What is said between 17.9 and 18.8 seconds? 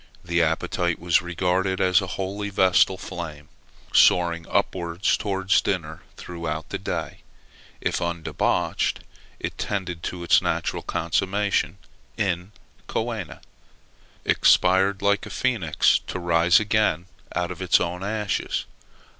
ashes.